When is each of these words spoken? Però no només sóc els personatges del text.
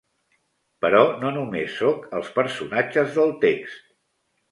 Però 0.85 1.01
no 1.23 1.33
només 1.35 1.75
sóc 1.81 2.07
els 2.19 2.31
personatges 2.39 3.13
del 3.19 3.35
text. 3.45 3.85